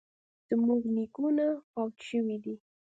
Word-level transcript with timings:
زموږ 0.49 0.81
نیکونه 0.95 1.45
فوت 1.71 1.95
شوي 2.09 2.37
دي 2.43 2.55